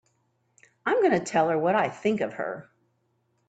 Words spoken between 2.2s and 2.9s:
of her!